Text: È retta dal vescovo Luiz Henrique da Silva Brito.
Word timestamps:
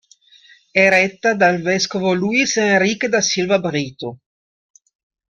È 0.71 0.89
retta 0.89 1.35
dal 1.35 1.61
vescovo 1.61 2.13
Luiz 2.15 2.57
Henrique 2.57 3.07
da 3.07 3.21
Silva 3.21 3.59
Brito. 3.59 4.21